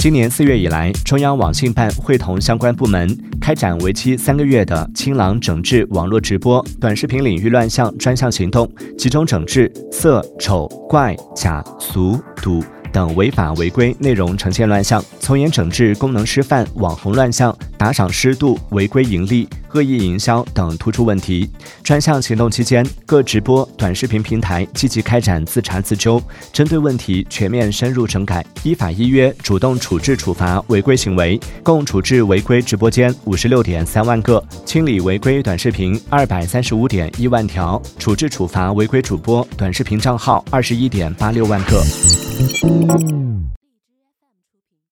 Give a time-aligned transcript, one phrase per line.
[0.00, 8.66] 今年四月以来，中央网信办会同相关部门开展为期三个月的“清朗整治网络直播、短视频领域乱象”专项行动，
[8.96, 12.64] 集中整治色、丑、怪、假、俗、赌。
[12.92, 21.50] 等违法违规内容呈现乱象，从严整治功能失范、网红乱象、打赏失度、违规盈利、恶意营销等突出问题。
[21.82, 41.82] 专项行动期间，各直播短视频平台积极开展自查自纠，针对问题全面深入整改，依法依约主动处置处罚违规行为，共处置违规直播间五十六点三万个，清理违规短视频二百三十五点一万条，处置处罚违规主播短视频账号二十一点八六万个。